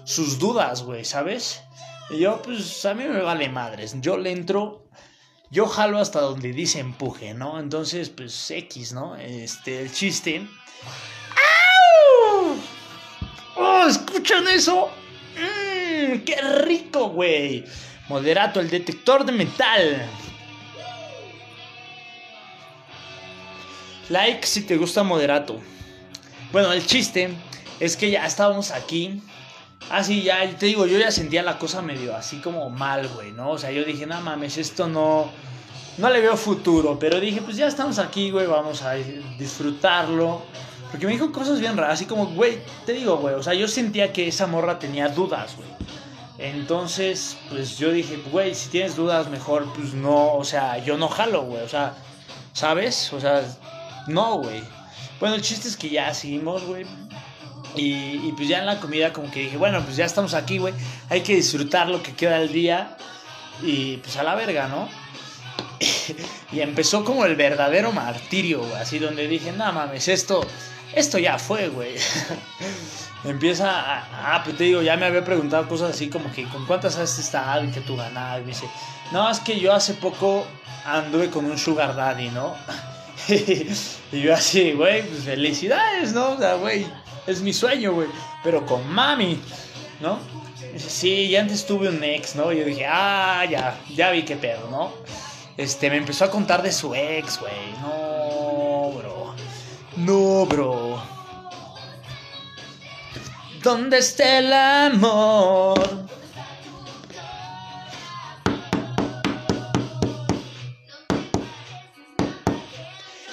sus 0.04 0.38
dudas, 0.38 0.82
güey, 0.82 1.04
¿sabes? 1.04 1.60
Y 2.10 2.18
yo 2.20 2.40
pues 2.42 2.84
a 2.86 2.94
mí 2.94 3.04
me 3.04 3.20
vale 3.20 3.48
madres, 3.48 3.94
yo 4.00 4.16
le 4.16 4.32
entro 4.32 4.88
yo 5.50 5.66
jalo 5.66 5.98
hasta 5.98 6.20
donde 6.20 6.52
dice 6.52 6.78
empuje, 6.78 7.32
¿no? 7.32 7.58
Entonces, 7.58 8.10
pues 8.10 8.50
X, 8.50 8.92
¿no? 8.92 9.16
Este, 9.16 9.80
el 9.80 9.90
chiste. 9.90 10.46
¡Au! 12.36 12.56
¡Oh, 13.56 13.86
escuchan 13.88 14.46
eso! 14.48 14.90
Mmm, 15.36 16.18
qué 16.18 16.36
rico, 16.66 17.08
güey. 17.10 17.64
Moderato, 18.10 18.60
el 18.60 18.68
detector 18.68 19.24
de 19.24 19.32
metal. 19.32 20.10
Like 24.08 24.46
si 24.46 24.62
te 24.62 24.76
gusta 24.76 25.02
Moderato. 25.02 25.60
Bueno, 26.52 26.72
el 26.72 26.86
chiste 26.86 27.30
es 27.78 27.96
que 27.96 28.10
ya 28.10 28.24
estábamos 28.24 28.70
aquí. 28.70 29.22
Así, 29.90 30.28
ah, 30.30 30.44
ya 30.44 30.56
te 30.58 30.66
digo, 30.66 30.86
yo 30.86 30.98
ya 30.98 31.10
sentía 31.10 31.42
la 31.42 31.58
cosa 31.58 31.82
medio 31.82 32.16
así 32.16 32.38
como 32.40 32.68
mal, 32.70 33.08
güey, 33.08 33.32
¿no? 33.32 33.50
O 33.50 33.58
sea, 33.58 33.70
yo 33.70 33.84
dije, 33.84 34.06
no 34.06 34.20
mames, 34.20 34.56
esto 34.56 34.88
no. 34.88 35.30
No 35.98 36.10
le 36.10 36.20
veo 36.20 36.36
futuro. 36.36 36.98
Pero 36.98 37.20
dije, 37.20 37.42
pues 37.42 37.56
ya 37.56 37.66
estamos 37.66 37.98
aquí, 37.98 38.30
güey, 38.30 38.46
vamos 38.46 38.82
a 38.82 38.94
disfrutarlo. 38.94 40.42
Porque 40.90 41.06
me 41.06 41.12
dijo 41.12 41.32
cosas 41.32 41.60
bien 41.60 41.76
raras, 41.76 41.94
así 41.94 42.06
como, 42.06 42.26
güey, 42.26 42.58
te 42.86 42.92
digo, 42.92 43.18
güey, 43.18 43.34
o 43.34 43.42
sea, 43.42 43.52
yo 43.52 43.68
sentía 43.68 44.12
que 44.12 44.28
esa 44.28 44.46
morra 44.46 44.78
tenía 44.78 45.08
dudas, 45.08 45.54
güey. 45.56 45.68
Entonces, 46.38 47.36
pues 47.50 47.78
yo 47.78 47.90
dije, 47.90 48.16
güey, 48.30 48.54
si 48.54 48.70
tienes 48.70 48.96
dudas, 48.96 49.28
mejor, 49.28 49.70
pues 49.74 49.92
no, 49.92 50.34
o 50.34 50.44
sea, 50.44 50.78
yo 50.78 50.96
no 50.96 51.08
jalo, 51.08 51.42
güey, 51.42 51.62
o 51.62 51.68
sea, 51.68 51.94
¿sabes? 52.52 53.12
O 53.12 53.20
sea, 53.20 53.42
no, 54.08 54.38
güey. 54.38 54.62
Bueno, 55.20 55.34
el 55.34 55.42
chiste 55.42 55.68
es 55.68 55.76
que 55.76 55.88
ya 55.88 56.12
seguimos, 56.14 56.64
güey. 56.64 56.86
Y, 57.74 57.92
y, 58.26 58.34
pues 58.36 58.48
ya 58.48 58.58
en 58.58 58.66
la 58.66 58.80
comida 58.80 59.12
como 59.12 59.30
que 59.30 59.40
dije, 59.40 59.56
bueno, 59.56 59.82
pues 59.84 59.96
ya 59.96 60.04
estamos 60.04 60.34
aquí, 60.34 60.58
güey. 60.58 60.74
Hay 61.10 61.20
que 61.20 61.34
disfrutar 61.34 61.88
lo 61.88 62.02
que 62.02 62.14
queda 62.14 62.38
del 62.38 62.52
día. 62.52 62.96
Y 63.62 63.98
pues 63.98 64.16
a 64.16 64.22
la 64.22 64.34
verga, 64.34 64.68
¿no? 64.68 64.88
y 66.52 66.60
empezó 66.60 67.04
como 67.04 67.24
el 67.24 67.36
verdadero 67.36 67.92
martirio, 67.92 68.60
güey. 68.60 68.74
Así 68.74 68.98
donde 68.98 69.28
dije, 69.28 69.52
no 69.52 69.72
mames, 69.72 70.08
esto, 70.08 70.46
esto 70.94 71.18
ya 71.18 71.38
fue, 71.38 71.68
güey. 71.68 71.94
Empieza 73.24 73.70
a, 73.70 74.36
ah, 74.36 74.44
pues 74.44 74.56
te 74.56 74.64
digo, 74.64 74.80
ya 74.82 74.96
me 74.96 75.06
había 75.06 75.24
preguntado 75.24 75.68
cosas 75.68 75.90
así 75.90 76.08
como 76.08 76.30
que 76.32 76.44
con 76.44 76.66
cuántas 76.66 76.96
has 76.96 77.18
estado 77.18 77.64
y 77.64 77.68
que 77.68 77.80
tú 77.80 77.96
ganabas. 77.96 78.38
Y 78.38 78.42
me 78.42 78.48
dice, 78.48 78.68
no, 79.12 79.28
es 79.28 79.40
que 79.40 79.58
yo 79.58 79.74
hace 79.74 79.94
poco 79.94 80.46
anduve 80.84 81.28
con 81.28 81.44
un 81.44 81.58
sugar 81.58 81.96
daddy, 81.96 82.30
¿no? 82.30 82.54
y 84.12 84.20
yo 84.20 84.34
así, 84.34 84.72
güey, 84.72 85.02
pues 85.02 85.24
felicidades, 85.24 86.12
¿no? 86.12 86.30
O 86.30 86.38
sea, 86.38 86.54
güey, 86.54 86.86
es 87.26 87.40
mi 87.42 87.52
sueño, 87.52 87.92
güey. 87.92 88.08
Pero 88.44 88.64
con 88.64 88.88
mami, 88.88 89.40
¿no? 90.00 90.18
Sí, 90.76 91.28
ya 91.28 91.40
antes 91.40 91.66
tuve 91.66 91.88
un 91.88 92.02
ex, 92.02 92.36
¿no? 92.36 92.52
Yo 92.52 92.64
dije, 92.64 92.86
ah, 92.86 93.44
ya, 93.50 93.80
ya 93.94 94.10
vi 94.10 94.24
qué 94.24 94.36
pedo, 94.36 94.68
¿no? 94.70 94.92
Este, 95.56 95.90
me 95.90 95.96
empezó 95.96 96.24
a 96.24 96.30
contar 96.30 96.62
de 96.62 96.70
su 96.70 96.94
ex, 96.94 97.40
güey. 97.40 97.72
No, 97.80 98.92
bro. 98.92 99.34
No, 99.96 100.46
bro. 100.46 101.02
¿Dónde 103.62 103.98
está 103.98 104.38
el 104.38 104.52
amor? 104.52 106.07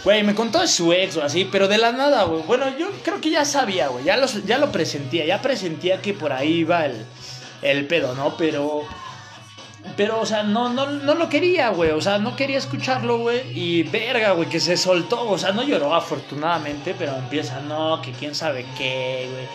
Güey, 0.06 0.24
me 0.24 0.36
contó 0.36 0.62
de 0.62 0.68
su 0.68 0.94
ex 0.94 1.18
o 1.18 1.24
así, 1.24 1.50
pero 1.52 1.68
de 1.68 1.78
la 1.78 1.92
nada, 1.92 2.24
güey. 2.24 2.44
Bueno, 2.44 2.66
yo 2.78 2.90
creo 3.04 3.20
que 3.20 3.32
ya 3.32 3.44
sabía, 3.44 3.88
güey. 3.88 4.06
Ya, 4.06 4.24
ya 4.46 4.58
lo 4.60 4.72
presentía, 4.72 5.26
ya 5.26 5.42
presentía 5.42 6.02
que 6.02 6.14
por 6.14 6.32
ahí 6.32 6.60
iba 6.60 6.86
el, 6.86 7.06
el 7.64 7.88
pedo, 7.88 8.14
¿no? 8.16 8.38
Pero 8.38 8.84
pero, 9.96 10.20
o 10.20 10.26
sea, 10.26 10.44
no, 10.44 10.70
no, 10.70 10.88
no 10.88 11.16
lo 11.16 11.30
quería, 11.30 11.70
güey. 11.70 11.92
O 11.92 12.02
sea, 12.02 12.18
no 12.18 12.36
quería 12.36 12.58
escucharlo, 12.58 13.20
güey. 13.20 13.42
Y 13.58 13.84
verga, 13.84 14.32
güey, 14.32 14.50
que 14.50 14.60
se 14.60 14.78
soltó. 14.78 15.30
O 15.30 15.38
sea, 15.38 15.52
no 15.52 15.64
lloró 15.64 15.94
afortunadamente, 15.94 16.96
pero 16.98 17.16
empieza, 17.16 17.60
no, 17.62 18.02
que 18.02 18.12
quién 18.12 18.36
sabe 18.36 18.66
qué, 18.78 19.30
güey. 19.32 19.48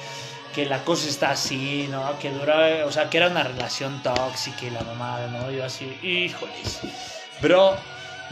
Que 0.55 0.67
la 0.67 0.83
cosa 0.85 1.09
está 1.09 1.31
así, 1.31 1.89
¿no? 1.91 2.19
Que 2.19 2.31
dura, 2.31 2.87
o 2.87 2.93
sea, 2.93 3.11
que 3.11 3.19
era 3.19 3.29
una 3.29 3.43
relación 3.45 4.03
tóxica 4.03 4.67
y 4.67 4.71
la 4.71 4.83
mamada, 4.83 5.29
¿no? 5.29 5.51
Yo 5.51 5.65
así, 5.65 5.87
híjoles. 6.03 6.81
Bro, 7.41 7.77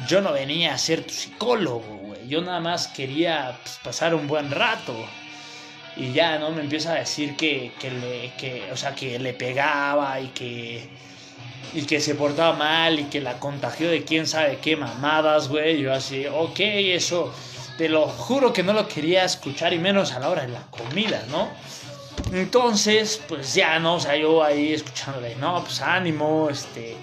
yo 0.06 0.20
no 0.20 0.32
venía 0.32 0.74
a 0.74 0.78
ser 0.78 1.04
tu 1.04 1.12
psicólogo, 1.12 1.80
güey. 1.80 2.28
Yo 2.28 2.40
nada 2.40 2.60
más 2.60 2.88
quería 2.88 3.58
pues, 3.62 3.78
pasar 3.82 4.14
un 4.14 4.26
buen 4.26 4.50
rato. 4.50 4.94
Y 5.96 6.12
ya, 6.12 6.38
¿no? 6.38 6.50
Me 6.50 6.62
empieza 6.62 6.92
a 6.92 6.94
decir 6.96 7.36
que, 7.36 7.72
que 7.80 7.90
le, 7.90 8.72
o 8.72 8.76
sea, 8.76 8.94
que 8.94 9.18
le 9.18 9.34
pegaba 9.34 10.20
y 10.20 10.28
que 10.28 10.88
y 11.74 11.82
que 11.82 12.00
se 12.00 12.14
portaba 12.14 12.56
mal 12.56 12.98
y 12.98 13.04
que 13.04 13.20
la 13.20 13.38
contagió 13.38 13.90
de 13.90 14.02
quién 14.04 14.26
sabe 14.26 14.58
qué 14.58 14.76
mamadas, 14.76 15.48
güey. 15.48 15.80
Yo 15.80 15.92
así, 15.92 16.26
ok, 16.26 16.58
eso 16.60 17.34
te 17.76 17.88
lo 17.88 18.08
juro 18.08 18.52
que 18.52 18.62
no 18.62 18.72
lo 18.72 18.88
quería 18.88 19.24
escuchar 19.24 19.72
y 19.72 19.78
menos 19.78 20.12
a 20.12 20.20
la 20.20 20.30
hora 20.30 20.42
de 20.42 20.48
la 20.48 20.62
comida, 20.70 21.22
¿no? 21.30 21.48
Entonces, 22.32 23.20
pues 23.28 23.54
ya, 23.54 23.78
¿no? 23.78 23.94
O 23.94 24.00
sea, 24.00 24.16
yo 24.16 24.42
ahí 24.42 24.72
escuchándole, 24.72 25.36
no, 25.36 25.62
pues 25.62 25.80
ánimo, 25.80 26.48
este, 26.50 26.96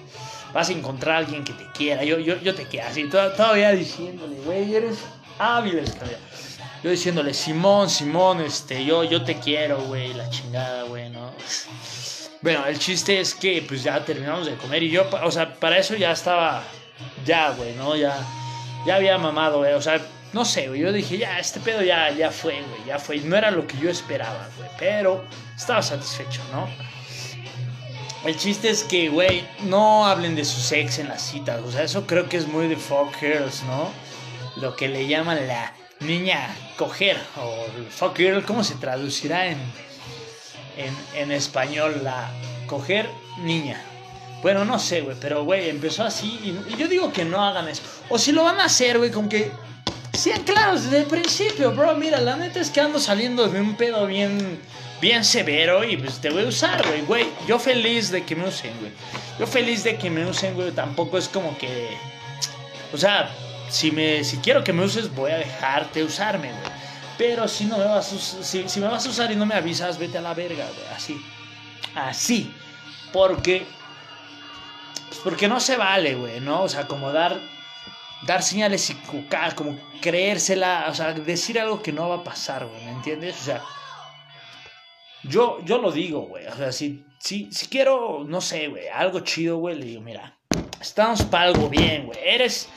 vas 0.56 0.70
a 0.70 0.72
encontrar 0.72 1.16
a 1.16 1.18
alguien 1.18 1.44
que 1.44 1.52
te 1.52 1.66
quiera, 1.66 2.02
yo, 2.02 2.18
yo, 2.18 2.40
yo 2.40 2.54
te 2.54 2.64
quiero, 2.64 2.88
así, 2.88 3.06
todavía 3.10 3.72
diciéndole, 3.72 4.36
güey, 4.36 4.74
eres 4.74 4.96
hábil, 5.38 5.82
yo 6.82 6.90
diciéndole, 6.90 7.34
Simón, 7.34 7.90
Simón, 7.90 8.40
este, 8.40 8.82
yo, 8.82 9.04
yo 9.04 9.22
te 9.22 9.38
quiero, 9.38 9.82
güey, 9.82 10.14
la 10.14 10.30
chingada, 10.30 10.84
güey, 10.84 11.10
¿no? 11.10 11.30
Bueno, 12.40 12.64
el 12.64 12.78
chiste 12.78 13.20
es 13.20 13.34
que 13.34 13.62
pues 13.68 13.82
ya 13.82 14.02
terminamos 14.02 14.46
de 14.46 14.54
comer 14.54 14.82
y 14.82 14.88
yo, 14.88 15.06
o 15.22 15.30
sea, 15.30 15.52
para 15.56 15.76
eso 15.76 15.94
ya 15.94 16.12
estaba, 16.12 16.62
ya, 17.26 17.50
güey, 17.50 17.74
¿no? 17.74 17.94
Ya, 17.94 18.16
ya 18.86 18.94
había 18.94 19.18
mamado, 19.18 19.58
güey, 19.58 19.74
o 19.74 19.82
sea, 19.82 20.00
no 20.32 20.46
sé, 20.46 20.68
güey, 20.68 20.80
yo 20.80 20.90
dije, 20.90 21.18
ya, 21.18 21.38
este 21.38 21.60
pedo 21.60 21.82
ya, 21.82 22.10
ya 22.12 22.30
fue, 22.30 22.62
güey, 22.62 22.86
ya 22.86 22.98
fue. 22.98 23.18
No 23.18 23.36
era 23.36 23.50
lo 23.50 23.66
que 23.66 23.76
yo 23.76 23.90
esperaba, 23.90 24.48
güey, 24.56 24.70
pero 24.78 25.22
estaba 25.54 25.82
satisfecho, 25.82 26.40
¿no? 26.50 26.66
El 28.26 28.36
chiste 28.36 28.70
es 28.70 28.82
que, 28.82 29.08
güey, 29.08 29.46
no 29.64 30.06
hablen 30.06 30.34
de 30.34 30.44
su 30.44 30.60
sex 30.60 30.98
en 30.98 31.08
las 31.08 31.22
citas, 31.22 31.60
o 31.64 31.70
sea, 31.70 31.84
eso 31.84 32.06
creo 32.06 32.28
que 32.28 32.36
es 32.36 32.48
muy 32.48 32.66
de 32.66 32.76
fuck 32.76 33.14
girls, 33.20 33.62
¿no? 33.64 33.90
lo 34.56 34.74
que 34.74 34.88
le 34.88 35.06
llaman 35.06 35.46
la 35.46 35.72
niña 36.00 36.54
coger 36.76 37.16
o 37.36 37.66
fuck 37.90 38.16
girl, 38.16 38.44
¿cómo 38.44 38.64
se 38.64 38.74
traducirá 38.74 39.46
en, 39.46 39.58
en, 41.14 41.32
español? 41.32 42.02
La 42.02 42.30
coger 42.66 43.08
niña. 43.38 43.80
Bueno, 44.42 44.64
no 44.64 44.78
sé, 44.78 45.00
güey, 45.00 45.16
pero, 45.20 45.44
güey, 45.44 45.70
empezó 45.70 46.04
así 46.04 46.38
y, 46.68 46.76
yo 46.76 46.88
digo 46.88 47.12
que 47.12 47.24
no 47.24 47.42
hagan 47.42 47.68
eso. 47.68 47.82
O 48.08 48.18
si 48.18 48.32
lo 48.32 48.44
van 48.44 48.60
a 48.60 48.64
hacer, 48.64 48.98
güey, 48.98 49.10
con 49.10 49.28
que 49.28 49.50
sean 50.12 50.42
claros 50.42 50.84
desde 50.84 50.98
el 50.98 51.06
principio, 51.06 51.72
bro. 51.72 51.94
Mira, 51.96 52.20
la 52.20 52.36
neta 52.36 52.60
es 52.60 52.70
que 52.70 52.80
ando 52.80 52.98
saliendo 52.98 53.48
de 53.48 53.60
un 53.60 53.76
pedo 53.76 54.06
bien, 54.06 54.60
bien 55.00 55.24
severo 55.24 55.84
y 55.84 55.96
pues 55.96 56.20
te 56.20 56.30
voy 56.30 56.44
a 56.44 56.48
usar, 56.48 56.86
güey, 56.86 57.02
güey. 57.02 57.26
Yo 57.46 57.58
feliz 57.58 58.10
de 58.10 58.24
que 58.24 58.36
me 58.36 58.48
usen, 58.48 58.72
güey. 58.80 58.92
Yo 59.38 59.46
feliz 59.46 59.84
de 59.84 59.96
que 59.96 60.10
me 60.10 60.26
usen, 60.26 60.54
güey. 60.54 60.70
Tampoco 60.72 61.18
es 61.18 61.28
como 61.28 61.56
que... 61.58 61.96
O 62.92 62.98
sea, 62.98 63.30
si, 63.68 63.90
me, 63.90 64.24
si 64.24 64.38
quiero 64.38 64.64
que 64.64 64.72
me 64.72 64.84
uses, 64.84 65.14
voy 65.14 65.30
a 65.30 65.38
dejarte 65.38 66.02
usarme, 66.02 66.50
güey. 66.50 66.76
Pero 67.18 67.48
si 67.48 67.64
no 67.64 67.78
me 67.78 67.84
vas 67.84 68.12
a, 68.12 68.42
si, 68.44 68.68
si 68.68 68.80
me 68.80 68.88
vas 68.88 69.06
a 69.06 69.08
usar 69.08 69.32
y 69.32 69.36
no 69.36 69.46
me 69.46 69.54
avisas, 69.54 69.98
vete 69.98 70.18
a 70.18 70.20
la 70.20 70.34
verga, 70.34 70.66
güey. 70.66 70.86
Así. 70.94 71.20
Así. 71.94 72.54
Porque. 73.12 73.66
Pues 75.08 75.20
porque 75.22 75.48
no 75.48 75.60
se 75.60 75.76
vale, 75.76 76.14
güey, 76.14 76.40
¿no? 76.40 76.62
O 76.62 76.68
sea, 76.68 76.86
como 76.86 77.12
dar. 77.12 77.40
Dar 78.22 78.42
señales 78.42 78.90
y 78.90 78.94
como 79.54 79.78
creérsela, 80.00 80.86
o 80.88 80.94
sea, 80.94 81.12
decir 81.12 81.60
algo 81.60 81.82
que 81.82 81.92
no 81.92 82.08
va 82.08 82.16
a 82.16 82.24
pasar, 82.24 82.66
güey, 82.66 82.84
¿me 82.84 82.90
entiendes? 82.92 83.36
O 83.40 83.44
sea, 83.44 83.62
yo, 85.28 85.58
yo 85.64 85.78
lo 85.78 85.92
digo, 85.92 86.22
güey, 86.22 86.46
o 86.46 86.56
sea, 86.56 86.72
si, 86.72 87.04
si, 87.18 87.50
si 87.52 87.66
quiero, 87.66 88.24
no 88.26 88.40
sé, 88.40 88.68
güey, 88.68 88.88
algo 88.88 89.20
chido, 89.20 89.58
güey, 89.58 89.76
le 89.76 89.86
digo, 89.86 90.02
mira, 90.02 90.36
estamos 90.80 91.22
para 91.22 91.44
algo 91.44 91.68
bien, 91.68 92.06
güey, 92.06 92.18
eres, 92.22 92.68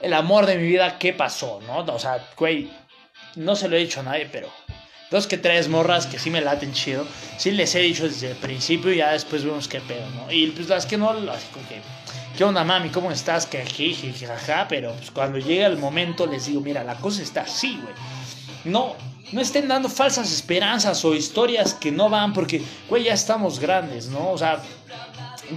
el 0.00 0.14
amor 0.14 0.46
de 0.46 0.56
mi 0.56 0.68
vida, 0.68 0.98
¿qué 0.98 1.12
pasó? 1.12 1.60
¿No? 1.66 1.78
O 1.80 1.98
sea, 1.98 2.28
güey, 2.36 2.70
no 3.36 3.56
se 3.56 3.68
lo 3.68 3.76
he 3.76 3.80
dicho 3.80 4.00
a 4.00 4.04
nadie, 4.04 4.28
pero 4.30 4.48
dos 5.10 5.26
que 5.26 5.38
tres 5.38 5.68
morras 5.68 6.06
que 6.06 6.18
sí 6.18 6.30
me 6.30 6.40
laten 6.40 6.72
chido, 6.72 7.06
sí 7.36 7.50
les 7.50 7.74
he 7.74 7.80
dicho 7.80 8.04
desde 8.04 8.30
el 8.32 8.36
principio 8.36 8.92
y 8.92 8.98
ya 8.98 9.12
después 9.12 9.44
vemos 9.44 9.68
qué 9.68 9.80
pedo, 9.80 10.08
¿no? 10.10 10.30
Y 10.30 10.48
pues 10.48 10.68
las 10.68 10.86
que 10.86 10.96
no, 10.96 11.10
así 11.10 11.46
como 11.52 11.66
que, 11.68 11.80
¿qué 12.36 12.44
onda 12.44 12.64
mami? 12.64 12.90
¿Cómo 12.90 13.10
estás? 13.10 13.46
Que 13.46 13.64
jaja, 13.64 14.66
pero 14.68 14.92
pues 14.94 15.10
cuando 15.10 15.38
llega 15.38 15.66
el 15.66 15.78
momento 15.78 16.26
les 16.26 16.46
digo, 16.46 16.60
mira, 16.60 16.84
la 16.84 16.96
cosa 16.96 17.22
está 17.22 17.42
así, 17.42 17.78
güey. 17.82 17.94
No, 18.64 18.96
no 19.32 19.40
estén 19.40 19.68
dando 19.68 19.88
falsas 19.88 20.32
esperanzas 20.32 21.04
o 21.04 21.14
historias 21.14 21.74
que 21.74 21.92
no 21.92 22.08
van 22.08 22.32
porque, 22.32 22.62
güey, 22.88 23.04
ya 23.04 23.14
estamos 23.14 23.58
grandes, 23.58 24.06
¿no? 24.08 24.30
O 24.30 24.38
sea, 24.38 24.62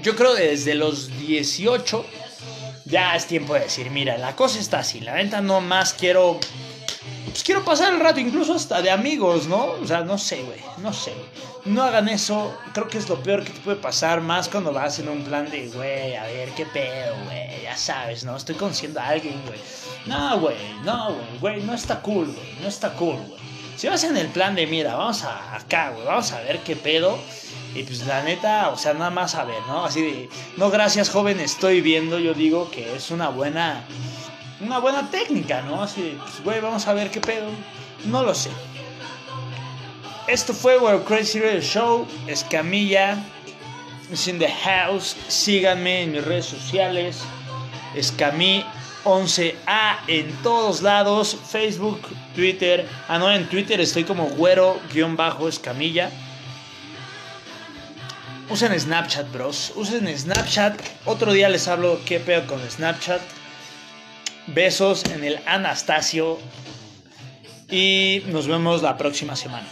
yo 0.02 0.16
creo 0.16 0.34
desde 0.34 0.76
los 0.76 1.08
18 1.20 2.06
ya 2.86 3.16
es 3.16 3.26
tiempo 3.26 3.54
de 3.54 3.62
decir, 3.62 3.90
mira, 3.90 4.18
la 4.18 4.36
cosa 4.36 4.60
está 4.60 4.80
así, 4.80 5.00
la 5.00 5.14
venta 5.14 5.42
no 5.42 5.62
más 5.62 5.94
quiero... 5.94 6.40
Pues 7.26 7.44
quiero 7.44 7.64
pasar 7.64 7.94
el 7.94 8.00
rato, 8.02 8.20
incluso 8.20 8.54
hasta 8.54 8.82
de 8.82 8.92
amigos, 8.92 9.48
¿no? 9.48 9.76
O 9.82 9.88
sea, 9.88 10.02
no 10.02 10.18
sé, 10.18 10.44
güey, 10.44 10.60
no 10.80 10.92
sé. 10.92 11.14
No 11.64 11.84
hagan 11.84 12.10
eso, 12.10 12.54
creo 12.74 12.90
que 12.90 12.98
es 12.98 13.08
lo 13.08 13.24
peor 13.24 13.46
que 13.46 13.52
te 13.52 13.60
puede 13.62 13.78
pasar, 13.78 14.20
más 14.20 14.50
cuando 14.50 14.74
vas 14.74 15.00
en 15.00 15.08
un 15.08 15.24
plan 15.24 15.50
de, 15.50 15.70
güey, 15.70 16.16
a 16.16 16.24
ver, 16.24 16.50
qué 16.50 16.66
pedo, 16.66 17.16
güey, 17.26 17.62
ya 17.64 17.78
sabes, 17.78 18.26
¿no? 18.26 18.36
Estoy 18.36 18.56
conociendo 18.56 19.00
a 19.00 19.08
alguien, 19.08 19.42
güey. 19.46 19.60
No, 20.06 20.40
güey, 20.40 20.56
no, 20.84 21.14
güey, 21.14 21.40
güey, 21.40 21.64
no 21.64 21.74
está 21.74 22.02
cool, 22.02 22.26
güey, 22.26 22.56
no 22.62 22.68
está 22.68 22.94
cool, 22.94 23.18
güey. 23.18 23.42
Si 23.76 23.88
vas 23.88 24.04
en 24.04 24.18
el 24.18 24.28
plan 24.28 24.56
de, 24.56 24.68
mira, 24.68 24.96
vamos 24.96 25.24
a 25.24 25.56
acá, 25.56 25.92
güey, 25.92 26.06
vamos 26.06 26.32
a 26.32 26.42
ver 26.42 26.60
qué 26.60 26.76
pedo 26.76 27.18
y 27.74 27.84
pues 27.84 28.06
la 28.06 28.22
neta, 28.24 28.70
o 28.70 28.78
sea, 28.78 28.94
nada 28.94 29.10
más 29.12 29.36
a 29.36 29.46
ver, 29.46 29.62
¿no? 29.68 29.86
Así 29.86 30.02
de, 30.02 30.30
no 30.58 30.70
gracias 30.70 31.10
joven, 31.10 31.40
estoy 31.40 31.82
viendo, 31.82 32.20
yo 32.20 32.34
digo 32.34 32.70
que 32.70 32.96
es 32.96 33.12
una 33.12 33.30
buena, 33.30 33.84
una 34.60 34.80
buena 34.80 35.10
técnica, 35.10 35.62
¿no? 35.62 35.82
Así 35.82 36.02
de, 36.02 36.12
pues 36.12 36.44
güey, 36.44 36.60
vamos 36.60 36.88
a 36.88 36.94
ver 36.94 37.12
qué 37.12 37.22
pedo. 37.22 37.50
No 38.06 38.24
lo 38.24 38.34
sé. 38.34 38.50
Esto 40.28 40.54
fue 40.54 40.78
World 40.78 41.06
Crazy 41.06 41.40
Radio 41.40 41.62
Show, 41.62 42.08
Escamilla, 42.28 43.18
es 44.12 44.28
in 44.28 44.40
the 44.40 44.50
house. 44.50 45.16
Síganme 45.28 46.04
en 46.04 46.12
mis 46.12 46.24
redes 46.24 46.46
sociales, 46.46 47.22
Escamí 47.96 48.66
11A 49.04 50.00
en 50.08 50.32
todos 50.44 50.82
lados, 50.82 51.38
Facebook, 51.50 52.02
Twitter. 52.36 52.88
Ah, 53.08 53.18
no, 53.18 53.32
en 53.32 53.48
Twitter 53.50 53.80
estoy 53.82 54.04
como 54.04 54.26
güero-escamilla. 54.30 56.12
Usen 58.50 58.78
Snapchat, 58.78 59.32
bros. 59.32 59.72
Usen 59.76 60.08
Snapchat. 60.18 60.82
Otro 61.06 61.32
día 61.32 61.48
les 61.50 61.68
hablo 61.68 62.00
qué 62.06 62.20
pedo 62.20 62.46
con 62.48 62.60
Snapchat. 62.70 63.22
Besos 64.48 65.06
en 65.06 65.24
el 65.24 65.40
Anastasio. 65.46 66.38
Y 67.70 68.24
nos 68.28 68.48
vemos 68.48 68.82
la 68.82 68.98
próxima 68.98 69.36
semana. 69.36 69.68